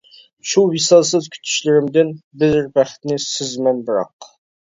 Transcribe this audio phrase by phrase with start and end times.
[0.51, 2.09] شۇ ۋىسالسىز كۈتۈشلىرىمدىن،
[2.45, 4.33] بىر بەختنى سىزىمەن بىراق.